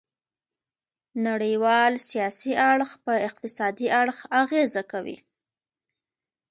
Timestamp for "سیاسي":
2.09-2.53